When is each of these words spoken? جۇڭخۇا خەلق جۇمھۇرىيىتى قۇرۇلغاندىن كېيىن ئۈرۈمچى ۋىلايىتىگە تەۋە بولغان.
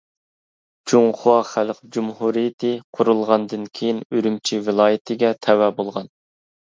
جۇڭخۇا 0.91 1.33
خەلق 1.49 1.81
جۇمھۇرىيىتى 1.95 2.71
قۇرۇلغاندىن 2.99 3.67
كېيىن 3.81 3.99
ئۈرۈمچى 4.07 4.59
ۋىلايىتىگە 4.71 5.31
تەۋە 5.47 5.69
بولغان. 5.81 6.11